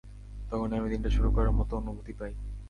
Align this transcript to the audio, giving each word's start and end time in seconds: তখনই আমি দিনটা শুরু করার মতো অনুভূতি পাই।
তখনই 0.49 0.77
আমি 0.77 0.89
দিনটা 0.89 1.09
শুরু 1.09 1.29
করার 1.31 1.51
মতো 1.51 1.73
অনুভূতি 1.77 2.13
পাই। 2.13 2.33